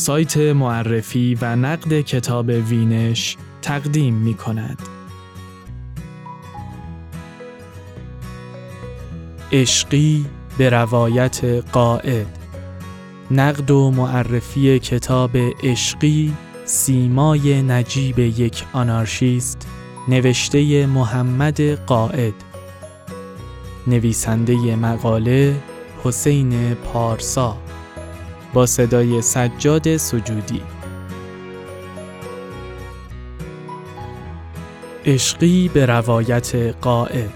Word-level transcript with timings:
سایت 0.00 0.36
معرفی 0.36 1.38
و 1.40 1.56
نقد 1.56 2.00
کتاب 2.00 2.48
وینش 2.48 3.36
تقدیم 3.62 4.14
می 4.14 4.34
کند. 4.34 4.78
عشقی 9.52 10.26
به 10.58 10.70
روایت 10.70 11.44
قائد 11.72 12.26
نقد 13.30 13.70
و 13.70 13.90
معرفی 13.90 14.78
کتاب 14.78 15.36
عشقی 15.62 16.32
سیمای 16.64 17.62
نجیب 17.62 18.18
یک 18.18 18.64
آنارشیست 18.72 19.68
نوشته 20.08 20.86
محمد 20.86 21.60
قائد 21.60 22.34
نویسنده 23.86 24.76
مقاله 24.76 25.56
حسین 26.04 26.74
پارسا. 26.74 27.69
با 28.54 28.66
صدای 28.66 29.22
سجاد 29.22 29.96
سجودی. 29.96 30.62
عشقی 35.06 35.70
به 35.74 35.86
روایت 35.86 36.56
قائد 36.80 37.32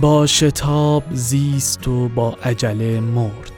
با 0.00 0.26
شتاب 0.26 1.02
زیست 1.12 1.88
و 1.88 2.08
با 2.08 2.36
عجله 2.44 3.00
مرد. 3.00 3.52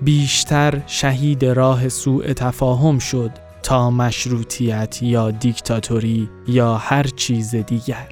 بیشتر 0.00 0.82
شهید 0.86 1.44
راه 1.44 1.88
سوء 1.88 2.32
تفاهم 2.32 2.98
شد 2.98 3.30
تا 3.62 3.90
مشروطیت 3.90 5.02
یا 5.02 5.30
دیکتاتوری 5.30 6.30
یا 6.46 6.76
هر 6.76 7.02
چیز 7.02 7.54
دیگر. 7.54 8.08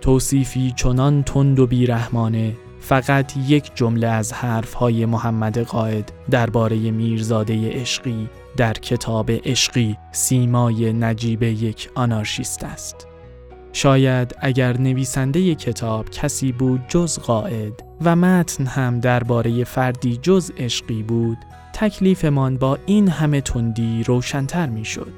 توصیفی 0.00 0.72
چنان 0.76 1.22
تند 1.22 1.60
و 1.60 1.66
بیرحمانه 1.66 2.56
فقط 2.82 3.36
یک 3.36 3.70
جمله 3.74 4.06
از 4.06 4.32
حرفهای 4.32 5.06
محمد 5.06 5.58
قائد 5.58 6.12
درباره 6.30 6.90
میرزاده 6.90 7.70
عشقی 7.70 8.28
در 8.56 8.72
کتاب 8.72 9.30
عشقی 9.30 9.96
سیمای 10.12 10.92
نجیب 10.92 11.42
یک 11.42 11.90
آنارشیست 11.94 12.64
است. 12.64 13.06
شاید 13.72 14.34
اگر 14.40 14.78
نویسنده 14.78 15.54
کتاب 15.54 16.10
کسی 16.10 16.52
بود 16.52 16.80
جز 16.88 17.18
قائد 17.18 17.72
و 18.04 18.16
متن 18.16 18.66
هم 18.66 19.00
درباره 19.00 19.64
فردی 19.64 20.16
جز 20.16 20.50
عشقی 20.58 21.02
بود 21.02 21.38
تکلیفمان 21.72 22.56
با 22.56 22.78
این 22.86 23.08
همه 23.08 23.40
تندی 23.40 24.04
روشنتر 24.04 24.66
می‌شد. 24.66 25.12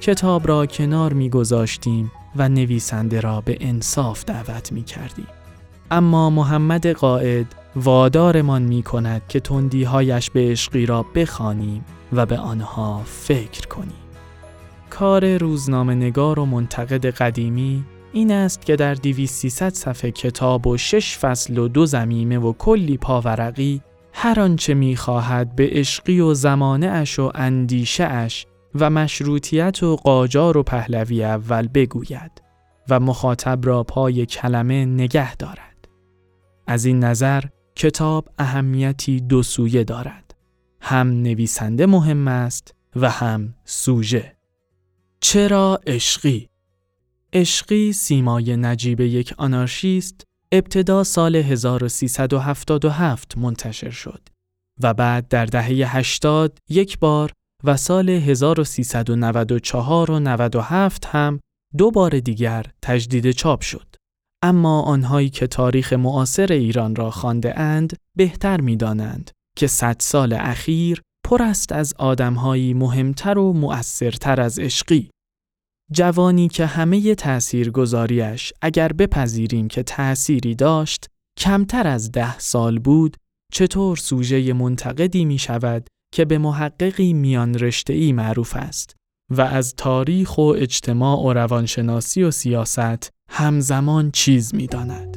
کتاب 0.00 0.48
را 0.48 0.66
کنار 0.66 1.12
میگذاشتیم 1.12 2.12
و 2.36 2.48
نویسنده 2.48 3.20
را 3.20 3.40
به 3.40 3.56
انصاف 3.60 4.24
دعوت 4.24 4.72
می 4.72 4.82
کردیم. 4.82 5.26
اما 5.90 6.30
محمد 6.30 6.86
قائد 6.86 7.46
وادارمان 7.76 8.62
می 8.62 8.82
کند 8.82 9.22
که 9.28 9.40
تندیهایش 9.40 10.30
به 10.30 10.50
عشقی 10.50 10.86
را 10.86 11.02
بخوانیم 11.14 11.84
و 12.12 12.26
به 12.26 12.38
آنها 12.38 13.02
فکر 13.04 13.66
کنیم. 13.66 14.06
کار 14.90 15.36
روزنامه 15.36 15.94
نگار 15.94 16.38
و 16.38 16.44
منتقد 16.44 17.06
قدیمی 17.06 17.84
این 18.12 18.32
است 18.32 18.66
که 18.66 18.76
در 18.76 18.94
2300 18.94 19.68
صفحه 19.68 20.10
کتاب 20.10 20.66
و 20.66 20.76
شش 20.76 21.18
فصل 21.18 21.58
و 21.58 21.68
دو 21.68 21.86
زمیمه 21.86 22.38
و 22.38 22.52
کلی 22.52 22.96
پاورقی 22.96 23.80
هر 24.12 24.40
آنچه 24.40 24.74
می‌خواهد 24.74 25.56
به 25.56 25.68
عشقی 25.72 26.20
و 26.20 26.34
زمانه 26.34 26.86
اش 26.86 27.18
و 27.18 27.30
اندیشه 27.34 28.04
اش 28.04 28.46
و 28.74 28.90
مشروطیت 28.90 29.82
و 29.82 29.96
قاجار 29.96 30.56
و 30.56 30.62
پهلوی 30.62 31.24
اول 31.24 31.68
بگوید 31.74 32.42
و 32.88 33.00
مخاطب 33.00 33.58
را 33.62 33.82
پای 33.82 34.26
کلمه 34.26 34.84
نگه 34.84 35.36
دارد. 35.36 35.65
از 36.66 36.84
این 36.84 37.04
نظر 37.04 37.42
کتاب 37.76 38.28
اهمیتی 38.38 39.20
دو 39.20 39.42
سویه 39.42 39.84
دارد. 39.84 40.34
هم 40.80 41.08
نویسنده 41.08 41.86
مهم 41.86 42.28
است 42.28 42.74
و 42.96 43.10
هم 43.10 43.54
سوژه. 43.64 44.36
چرا 45.20 45.80
عشقی؟ 45.86 46.48
عشقی 47.32 47.92
سیمای 47.92 48.56
نجیب 48.56 49.00
یک 49.00 49.34
آنارشیست 49.38 50.24
ابتدا 50.52 51.04
سال 51.04 51.36
1377 51.36 53.38
منتشر 53.38 53.90
شد 53.90 54.28
و 54.82 54.94
بعد 54.94 55.28
در 55.28 55.46
دهه 55.46 55.96
80 55.96 56.58
یک 56.68 56.98
بار 56.98 57.32
و 57.64 57.76
سال 57.76 58.08
1394 58.08 60.10
و 60.10 60.18
97 60.18 61.06
هم 61.06 61.40
دو 61.76 61.90
بار 61.90 62.20
دیگر 62.20 62.66
تجدید 62.82 63.30
چاپ 63.30 63.60
شد. 63.60 63.86
اما 64.42 64.82
آنهایی 64.82 65.30
که 65.30 65.46
تاریخ 65.46 65.92
معاصر 65.92 66.52
ایران 66.52 66.96
را 66.96 67.10
خانده 67.10 67.60
اند 67.60 67.96
بهتر 68.16 68.60
می 68.60 68.76
دانند 68.76 69.30
که 69.56 69.66
صد 69.66 69.96
سال 70.00 70.32
اخیر 70.32 71.02
پر 71.24 71.42
است 71.42 71.72
از 71.72 71.94
آدمهایی 71.98 72.74
مهمتر 72.74 73.38
و 73.38 73.52
مؤثرتر 73.52 74.40
از 74.40 74.58
عشقی. 74.58 75.10
جوانی 75.92 76.48
که 76.48 76.66
همه 76.66 77.14
تأثیر 77.14 77.70
گذاریش 77.70 78.52
اگر 78.62 78.92
بپذیریم 78.92 79.68
که 79.68 79.82
تأثیری 79.82 80.54
داشت 80.54 81.06
کمتر 81.38 81.86
از 81.86 82.12
ده 82.12 82.38
سال 82.38 82.78
بود 82.78 83.16
چطور 83.52 83.96
سوژه 83.96 84.52
منتقدی 84.52 85.24
می 85.24 85.38
شود 85.38 85.88
که 86.14 86.24
به 86.24 86.38
محققی 86.38 87.12
میان 87.12 87.70
ای 87.88 88.12
معروف 88.12 88.56
است 88.56 88.95
و 89.30 89.40
از 89.40 89.74
تاریخ 89.74 90.38
و 90.38 90.40
اجتماع 90.40 91.18
و 91.18 91.32
روانشناسی 91.32 92.22
و 92.22 92.30
سیاست 92.30 93.10
همزمان 93.30 94.10
چیز 94.10 94.54
می 94.54 94.66
داند. 94.66 95.16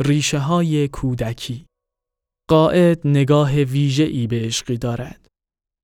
ریشه 0.00 0.38
های 0.38 0.88
کودکی 0.88 1.66
قائد 2.48 3.06
نگاه 3.06 3.54
ویژه 3.54 4.04
ای 4.04 4.26
به 4.26 4.40
عشقی 4.40 4.76
دارد. 4.76 5.26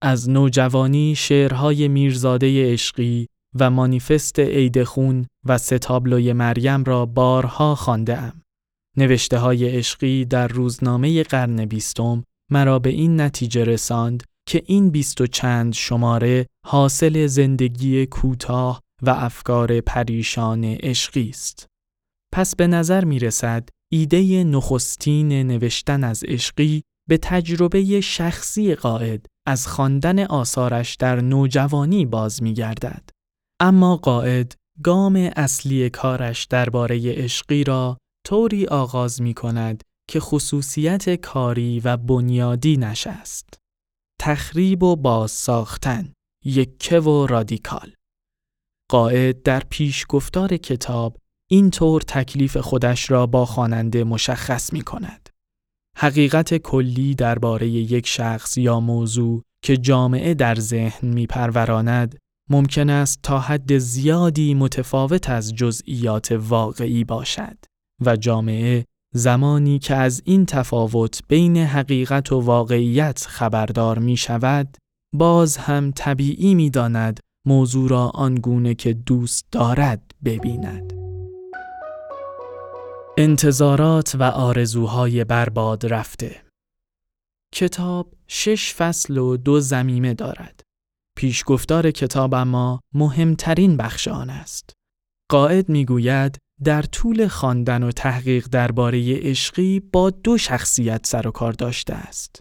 از 0.03 0.31
نوجوانی 0.31 1.15
شعرهای 1.15 1.89
میرزاده 1.89 2.73
عشقی 2.73 3.27
و 3.59 3.71
مانیفست 3.71 4.39
عیدخون 4.39 5.27
و 5.47 5.59
ستابلوی 5.59 6.33
مریم 6.33 6.85
را 6.85 7.07
بارها 7.07 7.75
خانده 7.75 8.19
ام. 8.19 8.43
نوشته 8.97 9.39
های 9.39 9.69
عشقی 9.69 10.25
در 10.25 10.49
روزنامه 10.49 11.23
قرن 11.23 11.65
بیستم 11.65 12.25
مرا 12.51 12.79
به 12.79 12.91
این 12.91 13.21
نتیجه 13.21 13.65
رساند 13.65 14.23
که 14.49 14.63
این 14.67 14.91
بیست 14.91 15.21
و 15.21 15.27
چند 15.27 15.75
شماره 15.75 16.47
حاصل 16.67 17.27
زندگی 17.27 18.07
کوتاه 18.07 18.81
و 19.03 19.11
افکار 19.11 19.81
پریشان 19.81 20.65
عشقی 20.65 21.29
است. 21.29 21.67
پس 22.35 22.57
به 22.57 22.67
نظر 22.67 23.05
می 23.05 23.19
رسد 23.19 23.69
ایده 23.93 24.45
نخستین 24.45 25.29
نوشتن 25.29 26.05
از 26.05 26.25
عشقی 26.25 26.83
به 27.09 27.19
تجربه 27.19 28.01
شخصی 28.01 28.75
قائد 28.75 29.27
از 29.47 29.67
خواندن 29.67 30.19
آثارش 30.19 30.95
در 30.97 31.21
نوجوانی 31.21 32.07
باز 32.07 32.43
می 32.43 32.55
گردد. 32.55 33.09
اما 33.61 33.97
قائد 33.97 34.55
گام 34.83 35.31
اصلی 35.37 35.91
کارش 35.91 36.45
درباره 36.45 37.13
عشقی 37.13 37.65
را 37.65 37.99
طوری 38.27 38.67
آغاز 38.67 39.23
می 39.23 39.35
کند 39.35 39.83
که 40.11 40.21
خصوصیت 40.21 41.15
کاری 41.15 41.81
و 41.81 41.97
بنیادی 41.97 42.77
نشست. 42.77 43.59
تخریب 44.21 44.83
و 44.83 44.97
باز 44.97 45.31
ساختن، 45.31 46.13
یکه 46.45 47.01
و 47.01 47.27
رادیکال. 47.27 47.93
قائد 48.91 49.43
در 49.43 49.63
پیش 49.71 50.07
گفتار 50.09 50.57
کتاب 50.57 51.17
این 51.51 51.71
طور 51.71 52.01
تکلیف 52.01 52.57
خودش 52.57 53.11
را 53.11 53.27
با 53.27 53.47
خواننده 53.47 54.05
مشخص 54.05 54.73
می 54.73 54.83
کند. 54.83 55.29
حقیقت 55.97 56.57
کلی 56.57 57.15
درباره 57.15 57.69
یک 57.69 58.07
شخص 58.07 58.57
یا 58.59 58.81
موضوع 58.81 59.43
که 59.65 59.77
جامعه 59.77 60.35
در 60.35 60.55
ذهن 60.55 61.09
می 61.09 61.27
پروراند 61.27 62.19
ممکن 62.51 62.91
است 62.91 63.21
تا 63.23 63.39
حد 63.39 63.79
زیادی 63.79 64.55
متفاوت 64.55 65.31
از 65.31 65.55
جزئیات 65.55 66.33
واقعی 66.33 67.05
باشد. 67.05 67.59
و 68.01 68.17
جامعه 68.17 68.85
زمانی 69.15 69.79
که 69.79 69.95
از 69.95 70.23
این 70.25 70.47
تفاوت 70.47 71.21
بین 71.29 71.57
حقیقت 71.57 72.33
و 72.33 72.41
واقعیت 72.41 73.27
خبردار 73.29 73.99
می 73.99 74.17
شود، 74.17 74.77
باز 75.15 75.57
هم 75.57 75.91
طبیعی 75.91 76.55
می 76.55 76.71
داند 76.71 77.21
موضوع 77.47 77.89
را 77.89 78.09
آنگونه 78.09 78.75
که 78.75 78.93
دوست 78.93 79.47
دارد 79.53 80.15
ببیند. 80.25 80.93
انتظارات 83.19 84.15
و 84.15 84.23
آرزوهای 84.23 85.25
برباد 85.25 85.87
رفته 85.87 86.43
کتاب 87.55 88.13
شش 88.27 88.75
فصل 88.75 89.19
و 89.19 89.37
دو 89.37 89.61
ضمیمه 89.61 90.15
دارد. 90.15 90.61
پیشگفتار 91.17 91.91
کتاب 91.91 92.35
اما 92.35 92.81
مهمترین 92.95 93.77
بخش 93.77 94.09
آن 94.09 94.31
است. 94.31 94.73
قائد 95.31 95.69
می‌گوید 95.69 96.39
در 96.65 96.83
طول 96.83 97.29
خواندن 97.29 97.83
و 97.83 97.93
تحقیق 97.93 98.47
درباره 98.51 99.17
عشقی 99.17 99.81
با 99.81 100.11
دو 100.11 100.39
شخصیت 100.39 101.07
سر 101.07 101.29
و 101.29 101.31
کار 101.31 101.53
داشته 101.53 101.95
است. 101.95 102.41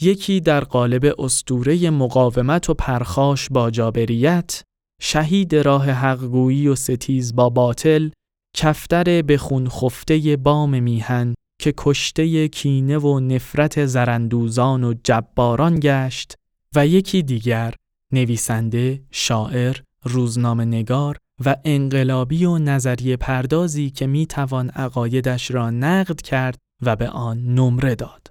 یکی 0.00 0.40
در 0.40 0.64
قالب 0.64 1.20
اسطوره 1.20 1.90
مقاومت 1.90 2.70
و 2.70 2.74
پرخاش 2.74 3.48
با 3.50 3.70
جباریت، 3.70 4.62
شهید 5.00 5.54
راه 5.54 5.90
حقگویی 5.90 6.68
و 6.68 6.74
ستیز 6.74 7.34
با 7.34 7.50
باطل، 7.50 8.10
کفتر 8.56 9.22
به 9.22 9.38
خون 9.38 9.68
خفته 9.68 10.36
بام 10.36 10.82
میهن 10.82 11.34
که 11.60 11.74
کشته 11.76 12.48
کینه 12.48 12.98
و 12.98 13.20
نفرت 13.20 13.86
زرندوزان 13.86 14.84
و 14.84 14.94
جباران 15.04 15.80
گشت 15.82 16.34
و 16.74 16.86
یکی 16.86 17.22
دیگر 17.22 17.74
نویسنده، 18.12 19.02
شاعر، 19.10 19.76
روزنامه 20.04 20.64
نگار 20.64 21.16
و 21.44 21.56
انقلابی 21.64 22.44
و 22.44 22.58
نظریه 22.58 23.16
پردازی 23.16 23.90
که 23.90 24.06
می 24.06 24.26
توان 24.26 24.70
عقایدش 24.70 25.50
را 25.50 25.70
نقد 25.70 26.20
کرد 26.20 26.58
و 26.82 26.96
به 26.96 27.08
آن 27.08 27.38
نمره 27.38 27.94
داد. 27.94 28.30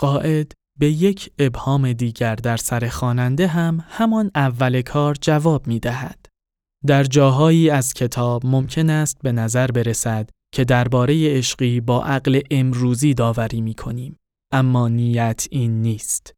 قائد 0.00 0.52
به 0.78 0.90
یک 0.90 1.30
ابهام 1.38 1.92
دیگر 1.92 2.34
در 2.34 2.56
سر 2.56 2.88
خواننده 2.88 3.46
هم 3.46 3.84
همان 3.88 4.30
اول 4.34 4.82
کار 4.82 5.16
جواب 5.20 5.66
می 5.66 5.80
دهد. 5.80 6.26
در 6.86 7.04
جاهایی 7.04 7.70
از 7.70 7.94
کتاب 7.94 8.46
ممکن 8.46 8.90
است 8.90 9.18
به 9.22 9.32
نظر 9.32 9.66
برسد 9.66 10.30
که 10.54 10.64
درباره 10.64 11.36
عشقی 11.36 11.80
با 11.80 12.04
عقل 12.04 12.40
امروزی 12.50 13.14
داوری 13.14 13.60
می 13.60 13.74
کنیم. 13.74 14.16
اما 14.52 14.88
نیت 14.88 15.46
این 15.50 15.82
نیست. 15.82 16.34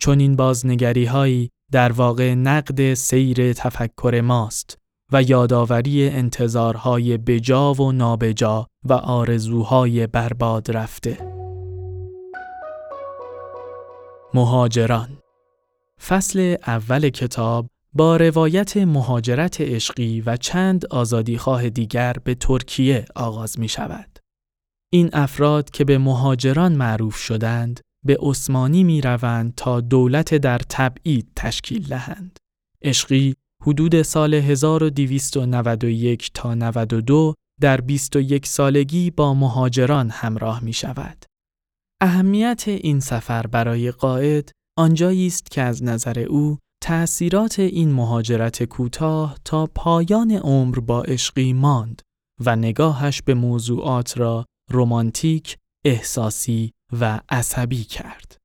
چون 0.00 0.20
این 0.20 0.36
بازنگری 0.36 1.04
هایی 1.04 1.50
در 1.72 1.92
واقع 1.92 2.34
نقد 2.34 2.94
سیر 2.94 3.52
تفکر 3.52 4.20
ماست 4.24 4.83
و 5.14 5.22
یادآوری 5.22 6.08
انتظارهای 6.08 7.18
بجا 7.18 7.74
و 7.74 7.92
نابجا 7.92 8.66
و 8.84 8.92
آرزوهای 8.92 10.06
برباد 10.06 10.76
رفته. 10.76 11.18
مهاجران 14.34 15.08
فصل 16.06 16.56
اول 16.66 17.08
کتاب 17.08 17.66
با 17.92 18.16
روایت 18.16 18.76
مهاجرت 18.76 19.60
عشقی 19.60 20.20
و 20.20 20.36
چند 20.36 20.86
آزادیخواه 20.86 21.70
دیگر 21.70 22.16
به 22.24 22.34
ترکیه 22.34 23.04
آغاز 23.14 23.58
می 23.58 23.68
شود. 23.68 24.18
این 24.92 25.10
افراد 25.12 25.70
که 25.70 25.84
به 25.84 25.98
مهاجران 25.98 26.72
معروف 26.72 27.16
شدند 27.16 27.80
به 28.04 28.16
عثمانی 28.20 28.84
می 28.84 29.00
روند 29.00 29.54
تا 29.56 29.80
دولت 29.80 30.34
در 30.34 30.58
تبعید 30.58 31.28
تشکیل 31.36 31.86
دهند. 31.86 32.38
عشقی 32.82 33.34
حدود 33.66 34.02
سال 34.02 34.34
1291 34.34 36.30
تا 36.34 36.54
92 36.54 37.34
در 37.60 37.80
21 37.80 38.46
سالگی 38.46 39.10
با 39.10 39.34
مهاجران 39.34 40.10
همراه 40.10 40.64
می 40.64 40.72
شود. 40.72 41.24
اهمیت 42.00 42.64
این 42.68 43.00
سفر 43.00 43.46
برای 43.46 43.90
قائد 43.90 44.50
آنجایی 44.78 45.26
است 45.26 45.50
که 45.50 45.62
از 45.62 45.82
نظر 45.82 46.18
او 46.18 46.58
تأثیرات 46.82 47.58
این 47.58 47.92
مهاجرت 47.92 48.64
کوتاه 48.64 49.38
تا 49.44 49.66
پایان 49.66 50.30
عمر 50.30 50.78
با 50.78 51.02
عشقی 51.02 51.52
ماند 51.52 52.02
و 52.44 52.56
نگاهش 52.56 53.22
به 53.22 53.34
موضوعات 53.34 54.18
را 54.18 54.44
رمانتیک، 54.70 55.56
احساسی 55.84 56.72
و 57.00 57.20
عصبی 57.28 57.84
کرد. 57.84 58.36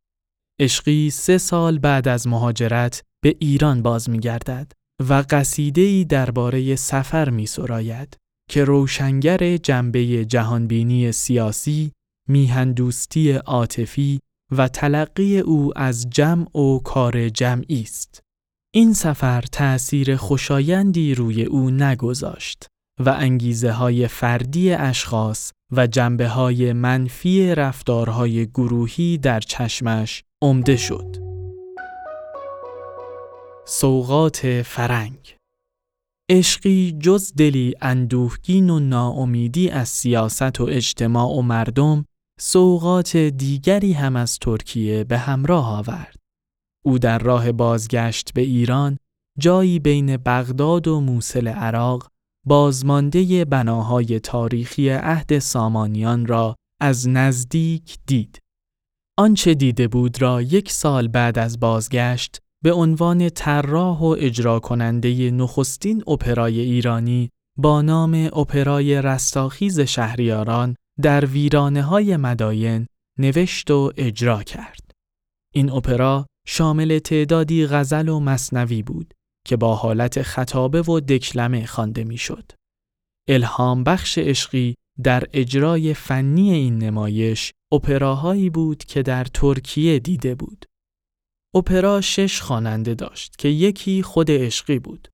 عشقی 0.60 1.10
سه 1.10 1.38
سال 1.38 1.80
بعد 1.80 2.08
از 2.08 2.28
مهاجرت 2.28 3.04
به 3.24 3.36
ایران 3.40 3.82
باز 3.82 4.10
می 4.10 4.20
گردد 4.20 4.72
و 5.00 5.24
قصیده‌ای 5.30 6.06
درباره 6.06 6.76
سفر 6.76 7.30
می 7.30 7.46
سراید 7.46 8.18
که 8.50 8.64
روشنگر 8.64 9.58
جنبه 9.58 10.26
جهانبینی 10.26 11.12
سیاسی، 11.12 11.92
میهندوستی 12.30 13.32
عاطفی 13.32 14.20
و 14.52 14.68
تلقی 14.68 15.40
او 15.40 15.72
از 15.76 16.10
جمع 16.10 16.58
و 16.58 16.80
کار 16.80 17.30
جمعی 17.30 17.82
است. 17.82 18.20
این 18.74 18.94
سفر 18.94 19.42
تأثیر 19.42 20.16
خوشایندی 20.16 21.16
روی 21.16 21.44
او 21.44 21.70
نگذاشت 21.70 22.66
و 23.06 23.10
انگیزه 23.10 23.72
های 23.72 24.08
فردی 24.08 24.72
اشخاص 24.72 25.52
و 25.72 25.88
جنبه 25.88 26.28
های 26.28 26.74
منفی 26.74 27.56
رفتارهای 27.56 28.46
گروهی 28.46 29.18
در 29.18 29.40
چشمش 29.40 30.24
عمده 30.42 30.78
شد. 30.78 31.29
سوقات 33.72 34.62
فرنگ 34.62 35.36
عشقی 36.32 36.98
جز 37.00 37.34
دلی 37.34 37.74
اندوهگین 37.82 38.70
و 38.70 38.80
ناامیدی 38.80 39.70
از 39.70 39.90
سیاست 39.90 40.62
و 40.62 40.64
اجتماع 40.64 41.28
و 41.28 41.42
مردم 41.42 42.06
سوقات 42.40 43.18
دیگری 43.18 43.94
هم 43.94 44.16
از 44.16 44.40
ترکیه 44.40 45.04
به 45.04 45.18
همراه 45.18 45.78
آورد. 45.78 46.16
او 46.86 47.00
در 47.00 47.20
راه 47.20 47.52
بازگشت 47.52 48.34
به 48.34 48.42
ایران 48.42 48.98
جایی 49.40 49.80
بین 49.80 50.18
بغداد 50.18 50.88
و 50.88 51.02
موسل 51.02 51.48
عراق 51.48 52.08
بازمانده 52.46 53.46
بناهای 53.46 54.20
تاریخی 54.20 54.90
عهد 54.90 55.40
سامانیان 55.40 56.26
را 56.26 56.56
از 56.82 57.10
نزدیک 57.10 57.98
دید. 58.08 58.40
آنچه 59.18 59.54
دیده 59.54 59.88
بود 59.88 60.22
را 60.22 60.42
یک 60.42 60.72
سال 60.72 61.08
بعد 61.08 61.40
از 61.40 61.60
بازگشت 61.60 62.40
به 62.64 62.72
عنوان 62.74 63.30
طراح 63.30 64.00
و 64.00 64.16
اجرا 64.20 64.60
کننده 64.60 65.32
نخستین 65.32 66.04
اپرای 66.08 66.60
ایرانی 66.60 67.30
با 67.58 67.82
نام 67.82 68.30
اپرای 68.34 69.02
رستاخیز 69.02 69.80
شهریاران 69.80 70.76
در 71.02 71.26
ویرانه 71.26 71.82
های 71.82 72.18
مداین 72.18 72.88
نوشت 73.20 73.72
و 73.72 73.92
اجرا 73.98 74.44
کرد. 74.44 74.92
این 75.54 75.72
اپرا 75.72 76.26
شامل 76.48 77.00
تعدادی 77.00 77.68
غزل 77.68 78.10
و 78.10 78.20
مصنوی 78.20 78.84
بود 78.84 79.14
که 79.48 79.58
با 79.58 79.76
حالت 79.76 80.22
خطابه 80.22 80.82
و 80.82 81.00
دکلمه 81.00 81.66
خوانده 81.66 82.04
می‌شد. 82.04 82.52
الهام 83.28 83.84
بخش 83.84 84.18
عشقی 84.18 84.76
در 85.04 85.24
اجرای 85.34 85.94
فنی 85.94 86.52
این 86.52 86.78
نمایش 86.78 87.52
اپراهایی 87.72 88.50
بود 88.50 88.84
که 88.84 89.02
در 89.02 89.24
ترکیه 89.24 90.00
دیده 90.00 90.36
بود. 90.36 90.66
اپرا 91.56 92.02
شش 92.02 92.42
خواننده 92.42 92.94
داشت 92.94 93.36
که 93.38 93.48
یکی 93.48 94.04
خود 94.04 94.32
عشقی 94.32 94.80
بود. 94.80 95.08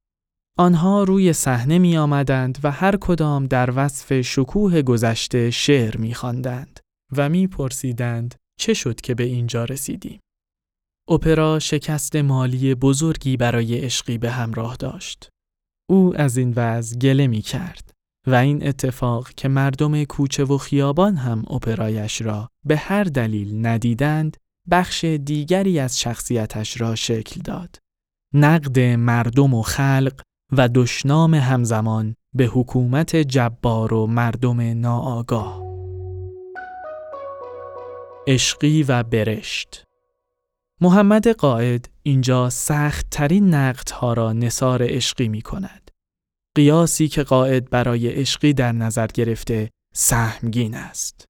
آنها 0.57 1.03
روی 1.03 1.33
صحنه 1.33 1.79
می 1.79 1.97
آمدند 1.97 2.59
و 2.63 2.71
هر 2.71 2.97
کدام 2.97 3.45
در 3.45 3.69
وصف 3.75 4.21
شکوه 4.21 4.81
گذشته 4.81 5.51
شعر 5.51 5.97
می 5.97 6.13
خواندند 6.13 6.79
و 7.17 7.29
می 7.29 7.47
پرسیدند 7.47 8.35
چه 8.59 8.73
شد 8.73 9.01
که 9.01 9.15
به 9.15 9.23
اینجا 9.23 9.65
رسیدیم. 9.65 10.19
اپرا 11.09 11.59
شکست 11.59 12.15
مالی 12.15 12.75
بزرگی 12.75 13.37
برای 13.37 13.77
عشقی 13.77 14.17
به 14.17 14.31
همراه 14.31 14.75
داشت. 14.75 15.29
او 15.89 16.17
از 16.17 16.37
این 16.37 16.53
وضع 16.55 16.97
گله 16.97 17.27
می 17.27 17.41
کرد 17.41 17.91
و 18.27 18.35
این 18.35 18.67
اتفاق 18.67 19.29
که 19.29 19.47
مردم 19.47 20.03
کوچه 20.03 20.43
و 20.43 20.57
خیابان 20.57 21.15
هم 21.15 21.43
اپرایش 21.49 22.21
را 22.21 22.49
به 22.65 22.77
هر 22.77 23.03
دلیل 23.03 23.65
ندیدند 23.65 24.37
بخش 24.71 25.03
دیگری 25.05 25.79
از 25.79 25.99
شخصیتش 25.99 26.81
را 26.81 26.95
شکل 26.95 27.41
داد. 27.41 27.77
نقد 28.33 28.79
مردم 28.79 29.53
و 29.53 29.61
خلق 29.61 30.21
و 30.51 30.69
دشنام 30.69 31.33
همزمان 31.33 32.15
به 32.33 32.45
حکومت 32.45 33.15
جبار 33.15 33.93
و 33.93 34.07
مردم 34.07 34.61
ناآگاه. 34.61 35.65
عشقی 38.27 38.83
و 38.83 39.03
برشت 39.03 39.83
محمد 40.81 41.27
قائد 41.27 41.89
اینجا 42.03 42.49
سخت 42.49 43.09
ترین 43.11 43.53
نقدها 43.53 44.13
را 44.13 44.33
نصار 44.33 44.83
عشقی 44.83 45.27
می 45.27 45.41
کند. 45.41 45.91
قیاسی 46.55 47.07
که 47.07 47.23
قائد 47.23 47.69
برای 47.69 48.07
عشقی 48.07 48.53
در 48.53 48.71
نظر 48.71 49.07
گرفته 49.07 49.69
سهمگین 49.93 50.75
است. 50.75 51.25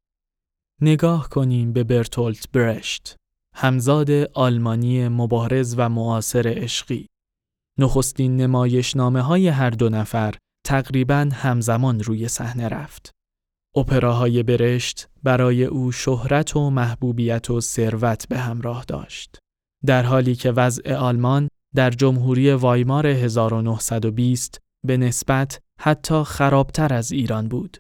نگاه 0.82 1.30
کنیم 1.30 1.74
به 1.74 1.84
برتولت 1.84 2.51
برشت، 2.51 3.15
همزاد 3.58 4.12
آلمانی 4.34 5.08
مبارز 5.08 5.76
و 5.78 5.90
معاصر 5.90 6.54
عشقی. 6.58 7.08
نخستین 7.80 8.38
نمایشنامه 8.38 9.22
های 9.22 9.48
هر 9.48 9.70
دو 9.70 9.90
نفر 9.90 10.36
تقریبا 10.66 11.30
همزمان 11.34 12.00
روی 12.00 12.28
صحنه 12.28 12.68
رفت. 12.68 13.12
اپراهای 13.76 14.44
برشت 14.44 15.08
برای 15.24 15.66
او 15.66 15.92
شهرت 15.92 16.56
و 16.56 16.70
محبوبیت 16.70 17.50
و 17.50 17.62
ثروت 17.62 18.28
به 18.28 18.38
همراه 18.38 18.86
داشت. 18.88 19.38
در 19.86 20.04
حالی 20.04 20.36
که 20.36 20.52
وضع 20.52 20.96
آلمان 20.96 21.50
در 21.76 21.90
جمهوری 21.90 22.52
وایمار 22.52 23.08
1920 23.08 24.62
به 24.86 24.98
نسبت 24.98 25.60
حتی 25.80 26.24
خرابتر 26.24 26.94
از 26.94 27.12
ایران 27.12 27.48
بود. 27.48 27.78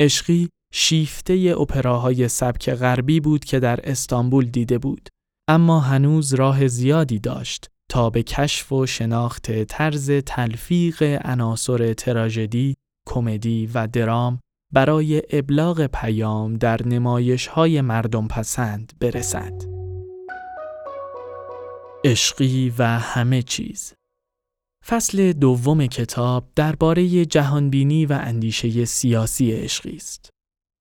عشقی 0.00 0.48
شیفته 0.72 1.54
اپراهای 1.60 2.28
سبک 2.28 2.70
غربی 2.70 3.20
بود 3.20 3.44
که 3.44 3.60
در 3.60 3.90
استانبول 3.90 4.44
دیده 4.44 4.78
بود، 4.78 5.08
اما 5.48 5.80
هنوز 5.80 6.34
راه 6.34 6.66
زیادی 6.66 7.18
داشت 7.18 7.66
تا 7.90 8.10
به 8.10 8.22
کشف 8.22 8.72
و 8.72 8.86
شناخت 8.86 9.62
طرز 9.64 10.10
تلفیق 10.10 11.20
عناصر 11.24 11.94
تراژدی، 11.94 12.74
کمدی 13.08 13.70
و 13.74 13.86
درام 13.86 14.40
برای 14.72 15.22
ابلاغ 15.30 15.86
پیام 15.86 16.54
در 16.54 16.86
نمایش 16.86 17.46
های 17.46 17.80
مردم 17.80 18.28
پسند 18.28 18.92
برسد. 19.00 19.62
عشقی 22.04 22.74
و 22.78 22.98
همه 22.98 23.42
چیز 23.42 23.94
فصل 24.86 25.32
دوم 25.32 25.86
کتاب 25.86 26.48
درباره 26.56 27.24
جهانبینی 27.24 28.06
و 28.06 28.12
اندیشه 28.12 28.84
سیاسی 28.84 29.52
عشقی 29.52 29.96
است. 29.96 30.30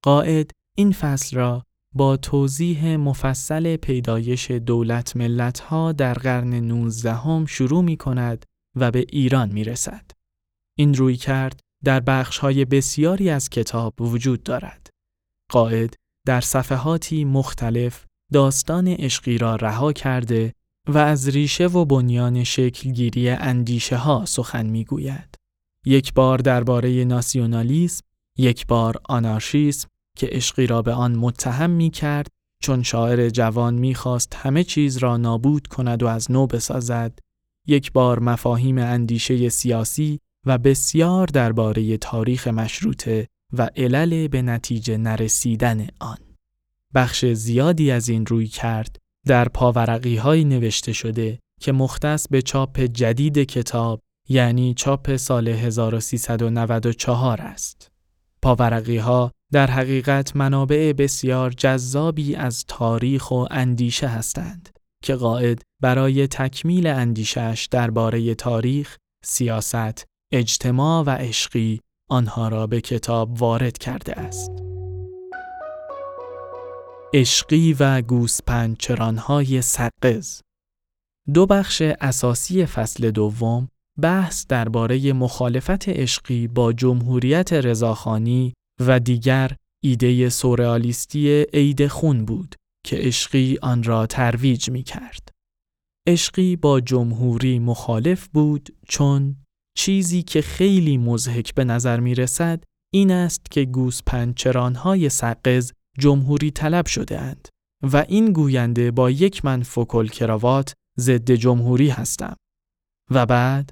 قائد 0.03 0.51
این 0.77 0.91
فصل 0.91 1.35
را 1.35 1.63
با 1.95 2.17
توضیح 2.17 2.95
مفصل 2.95 3.75
پیدایش 3.75 4.51
دولت 4.51 5.15
ملت 5.17 5.59
ها 5.59 5.91
در 5.91 6.13
قرن 6.13 6.53
19 6.53 7.13
هم 7.13 7.45
شروع 7.45 7.83
می 7.83 7.97
کند 7.97 8.45
و 8.75 8.91
به 8.91 9.05
ایران 9.09 9.51
می 9.51 9.63
رسد. 9.63 10.11
این 10.77 10.93
روی 10.93 11.15
کرد 11.15 11.59
در 11.83 11.99
بخش 11.99 12.37
های 12.37 12.65
بسیاری 12.65 13.29
از 13.29 13.49
کتاب 13.49 14.01
وجود 14.01 14.43
دارد. 14.43 14.89
قائد 15.51 15.93
در 16.27 16.41
صفحاتی 16.41 17.25
مختلف 17.25 18.05
داستان 18.33 18.87
عشقی 18.87 19.37
را 19.37 19.55
رها 19.55 19.93
کرده 19.93 20.53
و 20.87 20.97
از 20.97 21.29
ریشه 21.29 21.67
و 21.67 21.85
بنیان 21.85 22.43
شکلگیری 22.43 23.29
اندیشه 23.29 23.95
ها 23.95 24.25
سخن 24.25 24.65
می 24.65 24.85
گوید. 24.85 25.35
یک 25.85 26.13
بار 26.13 26.37
درباره 26.37 27.05
ناسیونالیسم، 27.05 28.05
یک 28.41 28.67
بار 28.67 29.01
آنارشیسم 29.03 29.87
که 30.17 30.27
عشقی 30.31 30.67
را 30.67 30.81
به 30.81 30.93
آن 30.93 31.15
متهم 31.15 31.69
می 31.69 31.89
کرد 31.89 32.27
چون 32.61 32.83
شاعر 32.83 33.29
جوان 33.29 33.73
می 33.73 33.95
خواست 33.95 34.35
همه 34.35 34.63
چیز 34.63 34.97
را 34.97 35.17
نابود 35.17 35.67
کند 35.67 36.03
و 36.03 36.07
از 36.07 36.31
نو 36.31 36.47
بسازد، 36.47 37.19
یک 37.67 37.91
بار 37.91 38.19
مفاهیم 38.19 38.77
اندیشه 38.77 39.49
سیاسی 39.49 40.19
و 40.45 40.57
بسیار 40.57 41.27
درباره 41.27 41.97
تاریخ 41.97 42.47
مشروطه 42.47 43.27
و 43.53 43.69
علل 43.75 44.27
به 44.27 44.41
نتیجه 44.41 44.97
نرسیدن 44.97 45.87
آن. 45.99 46.17
بخش 46.93 47.25
زیادی 47.25 47.91
از 47.91 48.09
این 48.09 48.25
روی 48.25 48.47
کرد 48.47 48.95
در 49.27 49.47
پاورقی 49.47 50.15
های 50.15 50.43
نوشته 50.43 50.93
شده 50.93 51.39
که 51.59 51.71
مختص 51.71 52.27
به 52.27 52.41
چاپ 52.41 52.79
جدید 52.79 53.37
کتاب 53.37 54.01
یعنی 54.29 54.73
چاپ 54.73 55.15
سال 55.15 55.47
1394 55.47 57.41
است. 57.41 57.90
پاورقی 58.43 58.97
ها 58.97 59.31
در 59.51 59.67
حقیقت 59.67 60.35
منابع 60.35 60.93
بسیار 60.93 61.51
جذابی 61.51 62.35
از 62.35 62.65
تاریخ 62.67 63.31
و 63.31 63.45
اندیشه 63.51 64.07
هستند 64.07 64.69
که 65.03 65.15
قائد 65.15 65.61
برای 65.81 66.27
تکمیل 66.27 66.87
اندیشش 66.87 67.67
درباره 67.71 68.35
تاریخ، 68.35 68.97
سیاست، 69.25 70.05
اجتماع 70.33 71.03
و 71.03 71.09
عشقی 71.09 71.79
آنها 72.09 72.47
را 72.47 72.67
به 72.67 72.81
کتاب 72.81 73.41
وارد 73.41 73.77
کرده 73.77 74.19
است. 74.19 74.51
عشقی 77.13 77.75
و 77.79 78.01
گوسپنچرانهای 78.01 79.61
سقز 79.61 80.41
دو 81.33 81.45
بخش 81.45 81.81
اساسی 81.81 82.65
فصل 82.65 83.11
دوم 83.11 83.67
بحث 84.01 84.47
درباره 84.47 85.13
مخالفت 85.13 85.89
عشقی 85.89 86.47
با 86.47 86.73
جمهوریت 86.73 87.53
رضاخانی 87.53 88.53
و 88.79 88.99
دیگر 88.99 89.55
ایده 89.83 90.29
سورئالیستی 90.29 91.45
عید 91.53 91.87
خون 91.87 92.25
بود 92.25 92.55
که 92.85 92.95
عشقی 92.95 93.57
آن 93.61 93.83
را 93.83 94.05
ترویج 94.05 94.69
می 94.69 94.83
کرد. 94.83 95.29
عشقی 96.07 96.55
با 96.55 96.79
جمهوری 96.81 97.59
مخالف 97.59 98.27
بود 98.27 98.69
چون 98.87 99.35
چیزی 99.77 100.23
که 100.23 100.41
خیلی 100.41 100.97
مزهک 100.97 101.55
به 101.55 101.63
نظر 101.63 101.99
می 101.99 102.15
رسد 102.15 102.63
این 102.93 103.11
است 103.11 103.51
که 103.51 103.65
گوسپنچرانهای 103.65 105.09
سقز 105.09 105.71
جمهوری 105.99 106.51
طلب 106.51 106.85
شده 106.85 107.19
اند 107.19 107.47
و 107.83 108.05
این 108.07 108.33
گوینده 108.33 108.91
با 108.91 109.11
یک 109.11 109.45
من 109.45 109.63
فکل 109.63 110.07
کراوات 110.07 110.73
ضد 110.99 111.31
جمهوری 111.31 111.89
هستم. 111.89 112.35
و 113.11 113.25
بعد 113.25 113.71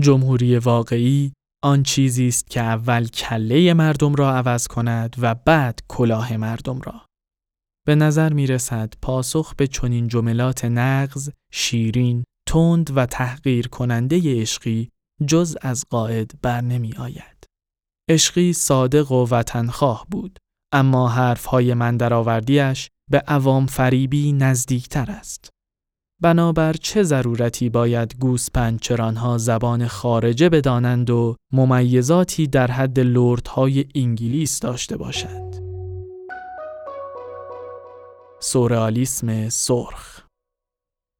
جمهوری 0.00 0.58
واقعی 0.58 1.32
آن 1.64 1.82
چیزی 1.82 2.28
است 2.28 2.50
که 2.50 2.60
اول 2.60 3.06
کله 3.06 3.74
مردم 3.74 4.14
را 4.14 4.36
عوض 4.36 4.66
کند 4.66 5.16
و 5.18 5.34
بعد 5.34 5.80
کلاه 5.88 6.36
مردم 6.36 6.80
را. 6.80 7.06
به 7.86 7.94
نظر 7.94 8.32
می 8.32 8.46
رسد 8.46 8.94
پاسخ 9.02 9.54
به 9.54 9.66
چنین 9.66 10.08
جملات 10.08 10.64
نقض، 10.64 11.30
شیرین، 11.52 12.24
تند 12.48 12.96
و 12.96 13.06
تحقیر 13.06 13.68
کننده 13.68 14.40
عشقی 14.40 14.88
جز 15.26 15.56
از 15.62 15.84
قائد 15.90 16.30
بر 16.42 16.60
نمی 16.60 16.92
آید. 16.92 17.46
عشقی 18.10 18.52
صادق 18.52 19.12
و 19.12 19.26
وطنخواه 19.30 20.06
بود 20.10 20.38
اما 20.72 21.08
حرفهای 21.08 21.74
من 21.74 21.96
درآوردیش 21.96 22.88
به 23.10 23.18
عوام 23.18 23.66
فریبی 23.66 24.32
نزدیکتر 24.32 25.10
است. 25.10 25.51
بنابر 26.22 26.72
چه 26.72 27.02
ضرورتی 27.02 27.68
باید 27.68 28.14
گوسپنچرانها 28.20 29.38
زبان 29.38 29.86
خارجه 29.86 30.48
بدانند 30.48 31.10
و 31.10 31.36
ممیزاتی 31.52 32.46
در 32.46 32.70
حد 32.70 33.00
لردهای 33.00 33.84
انگلیس 33.94 34.60
داشته 34.60 34.96
باشند. 34.96 35.56
سورئالیسم 38.40 39.48
سرخ 39.48 40.20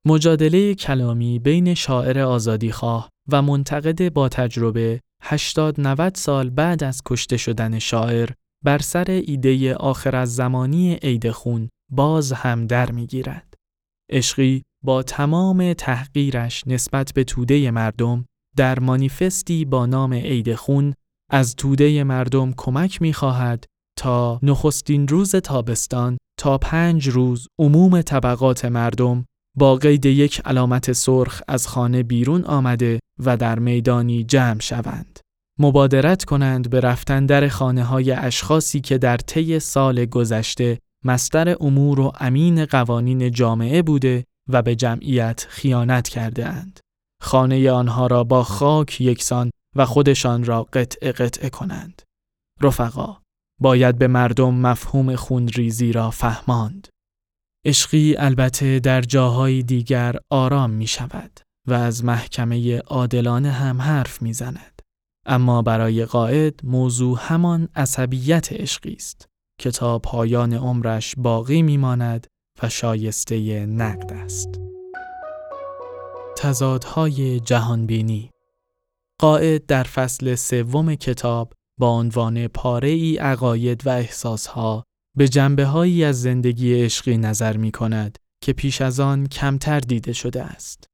مجادله 0.06 0.74
کلامی 0.74 1.38
بین 1.38 1.74
شاعر 1.74 2.18
آزادیخواه 2.18 3.08
و 3.32 3.42
منتقد 3.42 4.12
با 4.12 4.28
تجربه 4.28 5.00
80 5.22 5.80
90 5.80 6.14
سال 6.14 6.50
بعد 6.50 6.84
از 6.84 7.02
کشته 7.06 7.36
شدن 7.36 7.78
شاعر 7.78 8.30
بر 8.64 8.78
سر 8.78 9.22
ایده 9.26 9.74
آخر 9.74 10.16
از 10.16 10.34
زمانی 10.34 10.94
عید 10.94 11.30
خون 11.30 11.68
باز 11.90 12.32
هم 12.32 12.66
در 12.66 12.90
می‌گیرد. 12.92 13.54
عشقی 14.10 14.62
با 14.84 15.02
تمام 15.02 15.72
تحقیرش 15.72 16.62
نسبت 16.66 17.12
به 17.14 17.24
توده 17.24 17.70
مردم 17.70 18.24
در 18.56 18.78
مانیفستی 18.78 19.64
با 19.64 19.86
نام 19.86 20.12
عید 20.12 20.54
خون 20.54 20.94
از 21.30 21.56
توده 21.56 22.04
مردم 22.04 22.52
کمک 22.56 23.02
می‌خواهد 23.02 23.64
تا 23.98 24.38
نخستین 24.42 25.08
روز 25.08 25.36
تابستان 25.36 26.18
تا 26.38 26.58
پنج 26.58 27.08
روز 27.08 27.48
عموم 27.58 28.02
طبقات 28.02 28.64
مردم 28.64 29.24
با 29.58 29.76
قید 29.76 30.06
یک 30.06 30.40
علامت 30.44 30.92
سرخ 30.92 31.42
از 31.48 31.68
خانه 31.68 32.02
بیرون 32.02 32.44
آمده 32.44 32.98
و 33.24 33.36
در 33.36 33.58
میدانی 33.58 34.24
جمع 34.24 34.60
شوند. 34.60 35.18
مبادرت 35.58 36.24
کنند 36.24 36.70
به 36.70 36.80
رفتن 36.80 37.26
در 37.26 37.48
خانه 37.48 37.84
های 37.84 38.10
اشخاصی 38.10 38.80
که 38.80 38.98
در 38.98 39.16
طی 39.16 39.60
سال 39.60 40.04
گذشته 40.04 40.78
مستر 41.04 41.56
امور 41.60 42.00
و 42.00 42.12
امین 42.20 42.64
قوانین 42.64 43.30
جامعه 43.30 43.82
بوده 43.82 44.24
و 44.48 44.62
به 44.62 44.76
جمعیت 44.76 45.46
خیانت 45.48 46.08
کرده 46.08 46.46
اند. 46.46 46.80
خانه 47.22 47.70
آنها 47.70 48.06
را 48.06 48.24
با 48.24 48.44
خاک 48.44 49.00
یکسان 49.00 49.50
و 49.76 49.86
خودشان 49.86 50.44
را 50.44 50.62
قطع 50.62 51.12
قطع 51.12 51.48
کنند. 51.48 52.02
رفقا 52.60 53.16
باید 53.60 53.98
به 53.98 54.06
مردم 54.06 54.54
مفهوم 54.54 55.16
خونریزی 55.16 55.92
را 55.92 56.10
فهماند. 56.10 56.88
عشقی 57.66 58.16
البته 58.16 58.80
در 58.80 59.00
جاهای 59.00 59.62
دیگر 59.62 60.16
آرام 60.30 60.70
می 60.70 60.86
شود 60.86 61.40
و 61.68 61.72
از 61.72 62.04
محکمه 62.04 62.78
عادلانه 62.78 63.50
هم 63.50 63.82
حرف 63.82 64.22
می 64.22 64.32
زند. 64.32 64.82
اما 65.26 65.62
برای 65.62 66.04
قائد 66.04 66.60
موضوع 66.64 67.18
همان 67.20 67.68
عصبیت 67.74 68.52
عشقی 68.52 68.92
است 68.94 69.26
که 69.60 69.70
تا 69.70 69.98
پایان 69.98 70.52
عمرش 70.52 71.14
باقی 71.18 71.62
می 71.62 71.76
ماند 71.76 72.26
شایسته 72.68 73.66
نقد 73.66 74.12
است. 74.12 74.60
تضادهای 76.36 77.40
جهانبینی 77.40 78.30
قائد 79.20 79.66
در 79.66 79.82
فصل 79.82 80.34
سوم 80.34 80.94
کتاب 80.94 81.52
با 81.80 81.88
عنوان 81.88 82.48
پاره 82.48 82.88
ای 82.88 83.16
عقاید 83.16 83.86
و 83.86 83.90
احساسها 83.90 84.84
به 85.16 85.28
جنبه 85.28 85.64
هایی 85.64 86.04
از 86.04 86.22
زندگی 86.22 86.84
عشقی 86.84 87.16
نظر 87.16 87.56
می 87.56 87.72
کند 87.72 88.18
که 88.42 88.52
پیش 88.52 88.80
از 88.80 89.00
آن 89.00 89.26
کمتر 89.26 89.80
دیده 89.80 90.12
شده 90.12 90.42
است. 90.42 90.84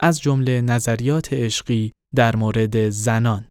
از 0.00 0.20
جمله 0.20 0.60
نظریات 0.60 1.32
عشقی 1.32 1.92
در 2.14 2.36
مورد 2.36 2.90
زنان. 2.90 3.48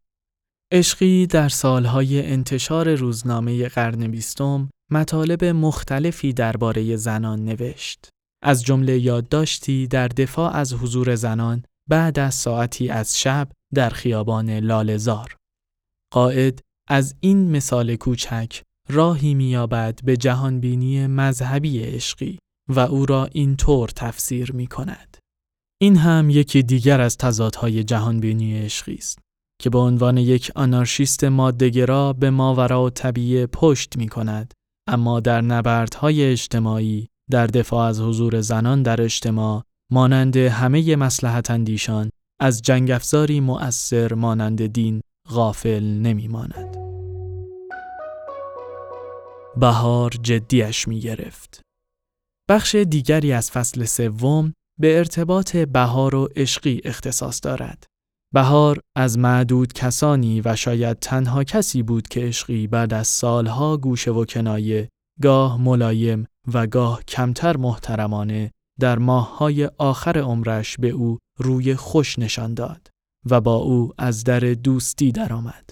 عشقی 0.71 1.27
در 1.27 1.49
سالهای 1.49 2.25
انتشار 2.31 2.95
روزنامه 2.95 3.67
قرن 3.67 4.07
بیستم 4.07 4.69
مطالب 4.91 5.43
مختلفی 5.45 6.33
درباره 6.33 6.95
زنان 6.95 7.45
نوشت. 7.45 8.09
از 8.43 8.63
جمله 8.63 8.99
یادداشتی 8.99 9.87
در 9.87 10.07
دفاع 10.07 10.55
از 10.55 10.73
حضور 10.73 11.15
زنان 11.15 11.63
بعد 11.89 12.19
از 12.19 12.35
ساعتی 12.35 12.89
از 12.89 13.19
شب 13.19 13.51
در 13.73 13.89
خیابان 13.89 14.49
لالزار. 14.49 15.35
قائد 16.13 16.59
از 16.89 17.15
این 17.19 17.51
مثال 17.51 17.95
کوچک 17.95 18.61
راهی 18.89 19.33
میابد 19.33 19.99
به 20.03 20.17
جهانبینی 20.17 21.07
مذهبی 21.07 21.79
عشقی 21.79 22.39
و 22.69 22.79
او 22.79 23.05
را 23.05 23.25
اینطور 23.25 23.89
تفسیر 23.89 24.51
می 24.51 24.67
کند. 24.67 25.17
این 25.81 25.97
هم 25.97 26.29
یکی 26.29 26.63
دیگر 26.63 27.01
از 27.01 27.17
تضادهای 27.17 27.83
جهانبینی 27.83 28.59
عشقی 28.59 28.95
است 28.95 29.19
که 29.61 29.69
به 29.69 29.77
عنوان 29.77 30.17
یک 30.17 30.51
آنارشیست 30.55 31.23
مادهگرا 31.23 32.13
به 32.13 32.29
ماورا 32.29 32.83
و 32.83 32.89
طبیعه 32.89 33.45
پشت 33.45 33.97
می 33.97 34.07
کند 34.07 34.53
اما 34.87 35.19
در 35.19 35.41
نبردهای 35.41 36.31
اجتماعی 36.31 37.07
در 37.31 37.47
دفاع 37.47 37.87
از 37.87 38.01
حضور 38.01 38.41
زنان 38.41 38.83
در 38.83 39.01
اجتماع 39.01 39.63
مانند 39.91 40.37
همه 40.37 40.95
مسلحت 40.95 41.51
اندیشان 41.51 42.09
از 42.39 42.61
جنگ 42.61 42.91
افزاری 42.91 43.39
مؤثر 43.39 44.13
مانند 44.13 44.65
دین 44.65 45.01
غافل 45.29 45.83
نمی 45.83 46.27
ماند. 46.27 46.77
بهار 49.57 50.09
جدیش 50.09 50.87
می 50.87 50.99
گرفت. 50.99 51.61
بخش 52.49 52.75
دیگری 52.75 53.33
از 53.33 53.51
فصل 53.51 53.85
سوم 53.85 54.53
به 54.79 54.97
ارتباط 54.97 55.55
بهار 55.55 56.15
و 56.15 56.29
عشقی 56.35 56.81
اختصاص 56.85 57.39
دارد. 57.43 57.83
بهار 58.33 58.79
از 58.95 59.17
معدود 59.17 59.73
کسانی 59.73 60.41
و 60.41 60.55
شاید 60.55 60.99
تنها 60.99 61.43
کسی 61.43 61.83
بود 61.83 62.07
که 62.07 62.21
عشقی 62.21 62.67
بعد 62.67 62.93
از 62.93 63.07
سالها 63.07 63.77
گوشه 63.77 64.11
و 64.11 64.25
کنایه 64.25 64.89
گاه 65.21 65.61
ملایم 65.61 66.27
و 66.53 66.67
گاه 66.67 67.03
کمتر 67.03 67.57
محترمانه 67.57 68.51
در 68.79 68.97
ماههای 68.97 69.65
آخر 69.77 70.17
عمرش 70.17 70.77
به 70.77 70.89
او 70.89 71.17
روی 71.39 71.75
خوش 71.75 72.19
نشان 72.19 72.53
داد 72.53 72.87
و 73.29 73.41
با 73.41 73.55
او 73.55 73.93
از 73.97 74.23
در 74.23 74.39
دوستی 74.39 75.11
درآمد. 75.11 75.69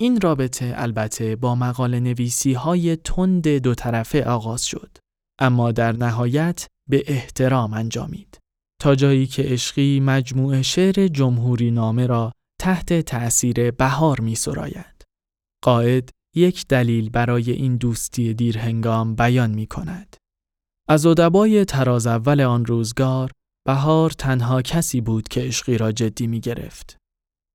این 0.00 0.20
رابطه 0.20 0.72
البته 0.76 1.36
با 1.36 1.54
مقال 1.54 2.00
نویسی 2.00 2.52
های 2.52 2.96
تند 2.96 3.48
دو 3.48 3.74
طرفه 3.74 4.24
آغاز 4.24 4.64
شد 4.64 4.98
اما 5.40 5.72
در 5.72 5.92
نهایت 5.92 6.66
به 6.88 7.02
احترام 7.06 7.72
انجامید 7.72 8.38
تا 8.80 8.94
جایی 8.94 9.26
که 9.26 9.42
عشقی 9.42 10.00
مجموعه 10.00 10.62
شعر 10.62 11.08
جمهوری 11.08 11.70
نامه 11.70 12.06
را 12.06 12.32
تحت 12.60 13.00
تأثیر 13.00 13.70
بهار 13.70 14.20
می 14.20 14.34
سراید. 14.34 15.04
قائد 15.64 16.10
یک 16.36 16.66
دلیل 16.66 17.10
برای 17.10 17.50
این 17.50 17.76
دوستی 17.76 18.34
دیرهنگام 18.34 19.14
بیان 19.14 19.50
می 19.50 19.66
کند. 19.66 20.16
از 20.88 21.06
ادبای 21.06 21.64
تراز 21.64 22.06
اول 22.06 22.40
آن 22.40 22.66
روزگار 22.66 23.30
بهار 23.66 24.10
تنها 24.10 24.62
کسی 24.62 25.00
بود 25.00 25.28
که 25.28 25.40
عشقی 25.40 25.78
را 25.78 25.92
جدی 25.92 26.26
می 26.26 26.40
گرفت. 26.40 26.96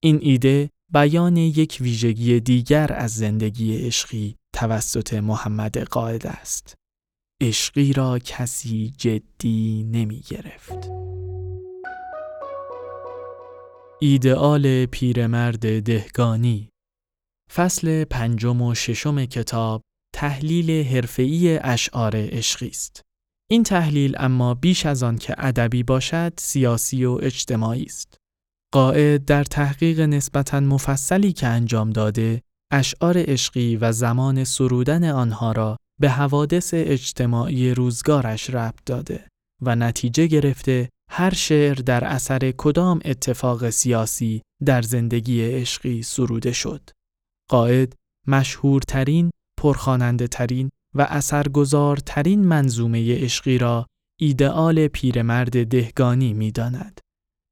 این 0.03 0.19
ایده 0.21 0.69
بیان 0.93 1.37
یک 1.37 1.77
ویژگی 1.81 2.39
دیگر 2.39 2.93
از 2.93 3.15
زندگی 3.15 3.77
عشقی 3.77 4.35
توسط 4.55 5.13
محمد 5.13 5.77
قائد 5.77 6.27
است. 6.27 6.75
عشقی 7.43 7.93
را 7.93 8.19
کسی 8.19 8.93
جدی 8.97 9.83
نمی 9.91 10.19
گرفت. 10.19 10.89
ایدئال 14.01 14.85
پیرمرد 14.85 15.79
دهگانی 15.79 16.69
فصل 17.53 18.03
پنجم 18.03 18.61
و 18.61 18.75
ششم 18.75 19.25
کتاب 19.25 19.81
تحلیل 20.15 20.85
حرفه‌ای 20.85 21.57
اشعار 21.57 22.13
عشقی 22.15 22.67
است. 22.67 23.01
این 23.51 23.63
تحلیل 23.63 24.15
اما 24.19 24.53
بیش 24.53 24.85
از 24.85 25.03
آن 25.03 25.17
که 25.17 25.35
ادبی 25.37 25.83
باشد 25.83 26.33
سیاسی 26.37 27.05
و 27.05 27.19
اجتماعی 27.21 27.83
است. 27.83 28.17
قائد 28.73 29.25
در 29.25 29.43
تحقیق 29.43 29.99
نسبتاً 29.99 30.59
مفصلی 30.59 31.33
که 31.33 31.47
انجام 31.47 31.89
داده 31.89 32.41
اشعار 32.71 33.15
عشقی 33.17 33.75
و 33.75 33.91
زمان 33.91 34.43
سرودن 34.43 35.09
آنها 35.09 35.51
را 35.51 35.77
به 35.99 36.09
حوادث 36.09 36.73
اجتماعی 36.73 37.73
روزگارش 37.73 38.49
ربط 38.49 38.79
داده 38.85 39.27
و 39.61 39.75
نتیجه 39.75 40.27
گرفته 40.27 40.89
هر 41.09 41.33
شعر 41.33 41.75
در 41.75 42.03
اثر 42.03 42.51
کدام 42.57 42.99
اتفاق 43.05 43.69
سیاسی 43.69 44.41
در 44.65 44.81
زندگی 44.81 45.41
عشقی 45.41 46.03
سروده 46.03 46.51
شد. 46.51 46.89
قائد 47.49 47.93
مشهورترین، 48.27 49.31
پرخاننده 49.59 50.27
ترین 50.27 50.69
و 50.95 51.07
اثرگذارترین 51.09 52.45
منظومه 52.45 53.23
عشقی 53.23 53.57
را 53.57 53.87
ایدئال 54.19 54.87
پیرمرد 54.87 55.67
دهگانی 55.67 56.33
می 56.33 56.51
داند. 56.51 56.99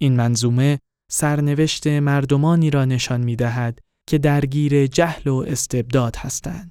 این 0.02 0.16
منظومه 0.16 0.80
سرنوشت 1.12 1.88
مردمانی 1.88 2.70
را 2.70 2.86
نشان 2.86 3.22
می 3.22 3.36
دهد 3.36 3.80
که 4.10 4.18
درگیر 4.18 4.88
جهل 4.88 5.30
و 5.30 5.36
استبداد 5.48 6.16
هستند. 6.16 6.71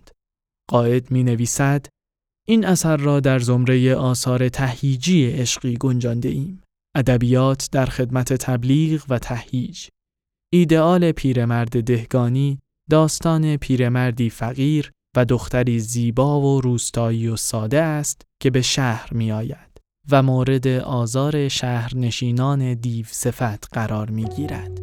قائد 0.70 1.10
می 1.10 1.22
نویسد 1.22 1.86
این 2.48 2.66
اثر 2.66 2.96
را 2.96 3.20
در 3.20 3.38
زمره 3.38 3.94
آثار 3.94 4.48
تهییجی 4.48 5.30
عشقی 5.30 5.76
گنجانده 5.76 6.28
ایم. 6.28 6.62
ادبیات 6.96 7.68
در 7.72 7.86
خدمت 7.86 8.32
تبلیغ 8.32 9.04
و 9.08 9.18
تهییج. 9.18 9.88
ایدئال 10.52 11.12
پیرمرد 11.12 11.80
دهگانی 11.80 12.58
داستان 12.90 13.56
پیرمردی 13.56 14.30
فقیر 14.30 14.90
و 15.16 15.24
دختری 15.24 15.80
زیبا 15.80 16.40
و 16.40 16.60
روستایی 16.60 17.28
و 17.28 17.36
ساده 17.36 17.80
است 17.82 18.22
که 18.42 18.50
به 18.50 18.62
شهر 18.62 19.14
می 19.14 19.32
آید 19.32 19.80
و 20.10 20.22
مورد 20.22 20.66
آزار 20.68 21.48
شهرنشینان 21.48 22.74
دیو 22.74 23.06
صفت 23.08 23.74
قرار 23.74 24.10
می 24.10 24.24
گیرد. 24.24 24.80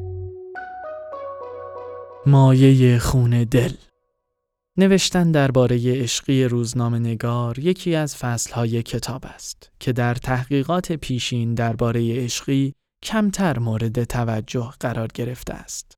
مایه 2.26 3.00
خون 3.00 3.44
دل 3.44 3.72
نوشتن 4.80 5.32
درباره 5.32 6.02
عشقی 6.02 6.44
روزنامه 6.44 7.00
نگار 7.00 7.60
یکی 7.60 7.96
از 7.96 8.16
فصلهای 8.16 8.84
کتاب 8.84 9.26
است 9.26 9.72
که 9.80 9.94
در 9.94 10.16
تحقیقات 10.16 10.92
پیشین 10.92 11.54
درباره 11.54 12.24
عشقی 12.24 12.74
کمتر 13.04 13.60
مورد 13.60 14.04
توجه 14.04 14.74
قرار 14.80 15.08
گرفته 15.14 15.54
است. 15.54 15.96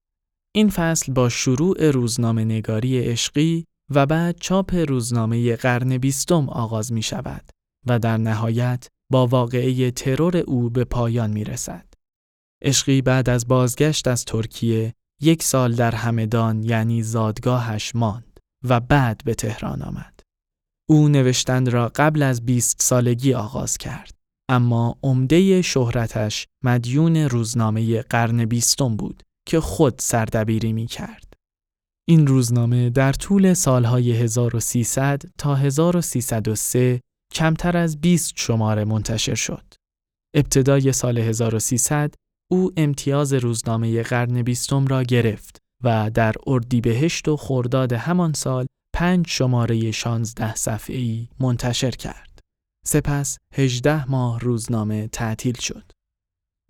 این 0.56 0.70
فصل 0.70 1.13
با 1.13 1.30
شروع 1.30 1.92
روزنامه 1.92 2.46
نگاری 2.46 3.00
عشقی 3.00 3.65
و 3.89 4.06
بعد 4.06 4.38
چاپ 4.39 4.76
روزنامه 4.76 5.56
قرن 5.56 5.98
بیستم 5.98 6.50
آغاز 6.50 6.94
می 6.94 7.04
شود 7.04 7.50
و 7.88 8.00
در 8.00 8.18
نهایت 8.18 8.88
با 9.12 9.28
واقعه 9.28 9.92
ترور 9.92 10.38
او 10.38 10.70
به 10.70 10.84
پایان 10.84 11.32
می 11.32 11.44
رسد. 11.44 11.86
عشقی 12.63 13.02
بعد 13.02 13.30
از 13.30 13.48
بازگشت 13.48 14.08
از 14.08 14.26
ترکیه 14.26 14.94
یک 15.22 15.44
سال 15.44 15.74
در 15.76 15.96
همدان 15.96 16.63
یعنی 16.63 17.04
زادگاهش 17.04 17.96
ماند 17.96 18.29
و 18.63 18.80
بعد 18.80 19.22
به 19.26 19.34
تهران 19.34 19.82
آمد. 19.82 20.19
او 20.89 21.10
نوشتن 21.10 21.72
را 21.72 21.91
قبل 21.95 22.24
از 22.24 22.45
20 22.45 22.82
سالگی 22.82 23.34
آغاز 23.34 23.78
کرد 23.78 24.13
اما 24.50 24.98
عمده 25.04 25.62
شهرتش 25.62 26.48
مدیون 26.63 27.17
روزنامه 27.17 28.02
قرن 28.02 28.45
بیستم 28.45 28.95
بود 28.95 29.24
که 29.48 29.60
خود 29.60 30.00
سردبیری 30.00 30.74
می 30.74 30.88
کرد. 30.88 31.34
این 32.08 32.28
روزنامه 32.28 32.89
در 32.89 33.13
طول 33.13 33.54
سالهای 33.54 34.12
1300 34.12 35.22
تا 35.38 35.56
1303 35.56 37.02
کمتر 37.34 37.78
از 37.78 38.02
20 38.02 38.34
شماره 38.36 38.86
منتشر 38.86 39.36
شد. 39.36 39.74
ابتدای 40.36 40.91
سال 40.91 41.17
1300 41.17 42.13
او 42.52 42.72
امتیاز 42.78 43.34
روزنامه 43.34 44.04
قرن 44.04 44.41
بیستم 44.41 44.88
را 44.88 45.04
گرفت 45.04 45.59
و 45.84 46.12
در 46.13 46.36
اردیبهشت 46.48 47.28
و 47.28 47.38
خرداد 47.38 47.94
همان 47.94 48.34
سال 48.34 48.65
پنج 48.96 49.28
شماره 49.28 49.92
16 49.92 50.56
صفحه‌ای 50.56 51.28
منتشر 51.39 51.92
کرد. 51.92 52.39
سپس 52.86 53.38
18 53.54 54.12
ماه 54.12 54.39
روزنامه 54.39 55.08
تعطیل 55.08 55.60
شد. 55.60 55.92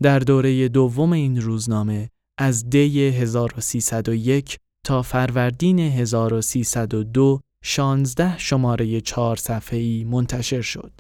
در 0.02 0.20
دوره 0.20 0.68
دوم 0.68 1.14
این 1.14 1.42
روزنامه 1.42 2.10
از 2.40 2.70
دی 2.70 3.08
1301 3.08 4.58
تا 4.86 5.02
فروردین 5.02 5.80
1302 5.80 7.40
16 7.64 8.38
شماره 8.38 9.02
4 9.02 9.36
صفحه‌ای 9.36 10.04
منتشر 10.04 10.62
شد. 10.62 11.00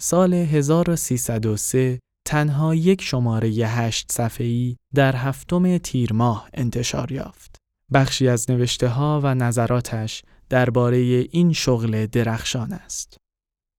سال 0.00 0.34
1303 0.34 1.98
تنها 2.26 2.74
یک 2.74 3.02
شماره 3.02 3.48
8 3.48 4.12
صفحه‌ای 4.12 4.76
در 4.94 5.16
هفتم 5.16 5.78
تیر 5.78 6.12
ماه 6.12 6.48
انتشار 6.54 7.12
یافت. 7.12 7.56
بخشی 7.92 8.28
از 8.28 8.50
نوشته 8.50 8.88
ها 8.88 9.20
و 9.24 9.34
نظراتش 9.34 10.22
درباره 10.48 10.96
این 11.30 11.52
شغل 11.52 12.06
درخشان 12.06 12.72
است. 12.72 13.16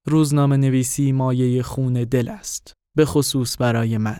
روزنامه 0.07 0.57
نویسی 0.57 1.11
مایه 1.11 1.63
خون 1.63 1.93
دل 1.93 2.29
است، 2.29 2.73
به 2.97 3.05
خصوص 3.05 3.61
برای 3.61 3.97
من. 3.97 4.19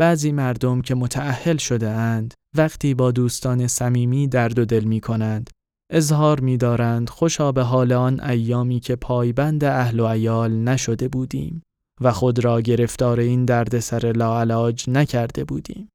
بعضی 0.00 0.32
مردم 0.32 0.82
که 0.82 0.94
متعهل 0.94 1.56
شده 1.56 1.88
اند 1.88 2.34
وقتی 2.56 2.94
با 2.94 3.10
دوستان 3.10 3.66
صمیمی 3.66 4.28
درد 4.28 4.58
و 4.58 4.64
دل 4.64 4.84
می 4.84 5.00
کنند 5.00 5.50
اظهار 5.92 6.40
می 6.40 6.56
دارند 6.56 7.10
خوشا 7.10 7.52
به 7.52 7.62
حال 7.62 7.92
آن 7.92 8.20
ایامی 8.20 8.80
که 8.80 8.96
پایبند 8.96 9.64
اهل 9.64 10.00
و 10.00 10.06
عیال 10.06 10.52
نشده 10.52 11.08
بودیم 11.08 11.62
و 12.00 12.12
خود 12.12 12.44
را 12.44 12.60
گرفتار 12.60 13.20
این 13.20 13.44
دردسر 13.44 14.12
لاعلاج 14.16 14.90
نکرده 14.90 15.44
بودیم. 15.44 15.88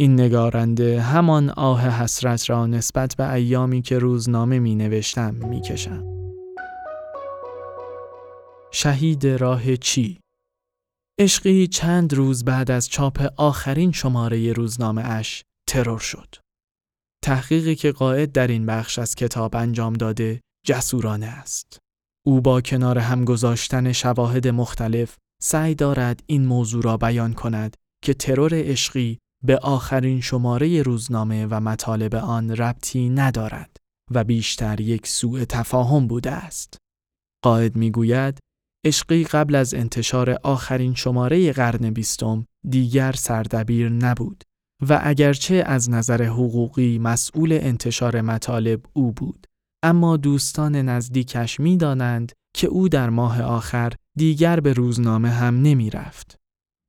این 0.00 0.20
نگارنده 0.20 1.00
همان 1.00 1.50
آه 1.50 2.02
حسرت 2.02 2.50
را 2.50 2.66
نسبت 2.66 3.14
به 3.16 3.32
ایامی 3.32 3.82
که 3.82 3.98
روزنامه 3.98 4.58
می 4.58 4.74
نوشتم 4.74 5.34
می 5.34 5.60
کشم. 5.60 6.04
شهید 8.70 9.26
راه 9.26 9.76
چی؟ 9.76 10.20
عشقی 11.20 11.66
چند 11.66 12.14
روز 12.14 12.44
بعد 12.44 12.70
از 12.70 12.88
چاپ 12.88 13.32
آخرین 13.36 13.92
شماره 13.92 14.52
روزنامه 14.52 15.02
اش 15.04 15.42
ترور 15.68 15.98
شد. 15.98 16.34
تحقیقی 17.24 17.74
که 17.74 17.92
قائد 17.92 18.32
در 18.32 18.46
این 18.46 18.66
بخش 18.66 18.98
از 18.98 19.14
کتاب 19.14 19.56
انجام 19.56 19.92
داده 19.92 20.40
جسورانه 20.66 21.26
است. 21.26 21.78
او 22.26 22.40
با 22.40 22.60
کنار 22.60 22.98
هم 22.98 23.24
گذاشتن 23.24 23.92
شواهد 23.92 24.48
مختلف 24.48 25.16
سعی 25.44 25.74
دارد 25.74 26.22
این 26.26 26.46
موضوع 26.46 26.82
را 26.82 26.96
بیان 26.96 27.32
کند 27.32 27.76
که 28.04 28.14
ترور 28.14 28.50
عشقی 28.54 29.18
به 29.44 29.58
آخرین 29.58 30.20
شماره 30.20 30.82
روزنامه 30.82 31.46
و 31.46 31.60
مطالب 31.60 32.14
آن 32.14 32.50
ربطی 32.50 33.08
ندارد 33.08 33.76
و 34.10 34.24
بیشتر 34.24 34.80
یک 34.80 35.06
سوء 35.06 35.44
تفاهم 35.44 36.06
بوده 36.06 36.30
است. 36.30 36.76
قائد 37.44 37.76
می‌گوید 37.76 38.38
عشقی 38.86 39.24
قبل 39.24 39.54
از 39.54 39.74
انتشار 39.74 40.30
آخرین 40.30 40.94
شماره 40.94 41.52
قرن 41.52 41.90
بیستم 41.90 42.46
دیگر 42.68 43.12
سردبیر 43.12 43.88
نبود 43.88 44.42
و 44.88 45.00
اگرچه 45.02 45.54
از 45.66 45.90
نظر 45.90 46.22
حقوقی 46.22 46.98
مسئول 46.98 47.52
انتشار 47.52 48.20
مطالب 48.20 48.80
او 48.92 49.12
بود 49.12 49.46
اما 49.82 50.16
دوستان 50.16 50.76
نزدیکش 50.76 51.60
می 51.60 51.76
دانند 51.76 52.32
که 52.54 52.66
او 52.66 52.88
در 52.88 53.10
ماه 53.10 53.42
آخر 53.42 53.92
دیگر 54.16 54.60
به 54.60 54.72
روزنامه 54.72 55.30
هم 55.30 55.62
نمی 55.62 55.90
رفت. 55.90 56.36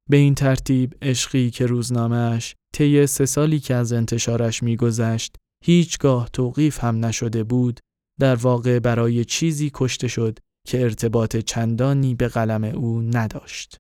به 0.10 0.18
این 0.18 0.36
ترتیب 0.36 0.96
عشقی 1.02 1.52
که 1.52 1.66
روزنامهش 1.66 2.56
طی 2.74 3.08
سه 3.08 3.26
سالی 3.26 3.60
که 3.60 3.76
از 3.76 3.94
انتشارش 3.94 4.64
میگذشت 4.64 5.36
هیچگاه 5.64 6.30
توقیف 6.34 6.84
هم 6.84 7.06
نشده 7.06 7.44
بود 7.44 7.80
در 8.20 8.36
واقع 8.36 8.80
برای 8.80 9.26
چیزی 9.26 9.72
کشته 9.74 10.08
شد 10.08 10.40
که 10.68 10.82
ارتباط 10.82 11.38
چندانی 11.38 12.16
به 12.16 12.28
قلم 12.28 12.64
او 12.64 13.02
نداشت. 13.02 13.78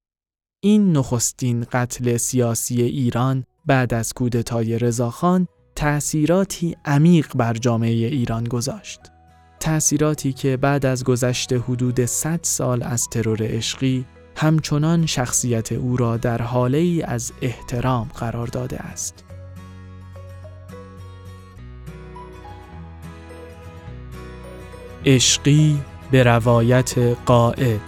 این 0.63 0.97
نخستین 0.97 1.65
قتل 1.71 2.17
سیاسی 2.17 2.82
ایران 2.82 3.43
بعد 3.65 3.93
از 3.93 4.13
کودتای 4.13 4.79
رضاخان 4.79 5.47
تأثیراتی 5.75 6.75
عمیق 6.86 7.34
بر 7.36 7.53
جامعه 7.53 8.08
ایران 8.08 8.43
گذاشت. 8.43 8.99
تأثیراتی 9.63 10.34
که 10.34 10.58
بعد 10.58 10.86
از 10.86 11.04
گذشت 11.04 11.54
حدود 11.54 12.06
100 12.06 12.39
سال 12.41 12.84
از 12.84 13.08
ترور 13.10 13.38
عشقی 13.41 14.06
همچنان 14.36 15.06
شخصیت 15.06 15.71
او 15.71 15.97
را 15.97 16.17
در 16.17 16.41
حاله 16.41 16.78
ای 16.78 17.02
از 17.02 17.34
احترام 17.41 18.10
قرار 18.15 18.47
داده 18.47 18.78
است. 18.78 19.23
عشقی 25.06 25.80
به 26.12 26.23
روایت 26.23 26.97
قائد 27.26 27.82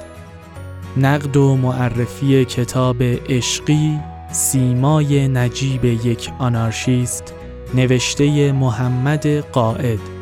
نقد 0.98 1.38
و 1.38 1.56
معرفی 1.56 2.46
کتاب 2.46 3.04
عشقی 3.04 4.00
سیمای 4.32 5.28
نجیب 5.28 5.86
یک 5.86 6.32
آنارشیست 6.40 7.34
نوشته 7.74 8.52
محمد 8.52 9.28
قائد 9.28 10.15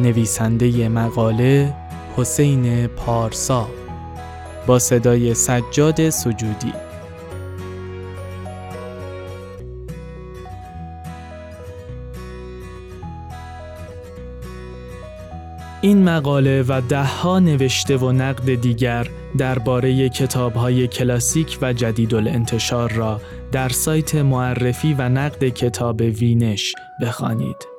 نویسنده 0.00 0.88
مقاله 0.88 1.74
حسین 2.16 2.86
پارسا 2.86 3.68
با 4.66 4.78
صدای 4.78 5.34
سجاد 5.34 6.10
سجودی 6.10 6.72
این 15.80 16.04
مقاله 16.04 16.64
و 16.68 16.80
دهها 16.88 17.38
نوشته 17.38 17.96
و 17.96 18.12
نقد 18.12 18.54
دیگر 18.54 19.06
درباره 19.38 20.08
کتاب‌های 20.08 20.88
کلاسیک 20.88 21.58
و 21.62 21.72
جدید 21.72 22.14
الانتشار 22.14 22.92
را 22.92 23.20
در 23.52 23.68
سایت 23.68 24.14
معرفی 24.14 24.94
و 24.94 25.08
نقد 25.08 25.48
کتاب 25.48 26.00
وینش 26.00 26.74
بخوانید. 27.02 27.71